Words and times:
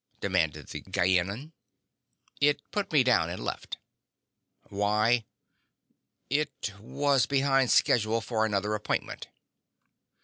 demanded 0.19 0.65
the 0.69 0.81
Gienahn. 0.81 1.51
"It 2.39 2.59
put 2.71 2.91
me 2.91 3.03
down 3.03 3.29
and 3.29 3.45
left." 3.45 3.77
"Why?" 4.63 5.27
"It 6.27 6.73
was 6.79 7.27
behind 7.27 7.69
schedule 7.69 8.19
for 8.19 8.43
another 8.43 8.73
appointment." 8.73 9.27